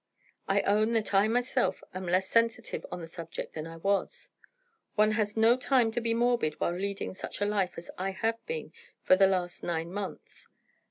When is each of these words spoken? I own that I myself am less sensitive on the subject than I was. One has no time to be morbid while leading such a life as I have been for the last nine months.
I 0.47 0.61
own 0.63 0.93
that 0.93 1.13
I 1.13 1.27
myself 1.27 1.83
am 1.93 2.07
less 2.07 2.27
sensitive 2.27 2.83
on 2.91 3.01
the 3.01 3.07
subject 3.07 3.53
than 3.53 3.67
I 3.67 3.77
was. 3.77 4.29
One 4.95 5.11
has 5.11 5.37
no 5.37 5.55
time 5.55 5.91
to 5.91 6.01
be 6.01 6.15
morbid 6.15 6.59
while 6.59 6.73
leading 6.73 7.13
such 7.13 7.39
a 7.39 7.45
life 7.45 7.75
as 7.77 7.91
I 7.99 8.09
have 8.09 8.43
been 8.47 8.73
for 9.03 9.15
the 9.15 9.27
last 9.27 9.61
nine 9.61 9.93
months. 9.93 10.47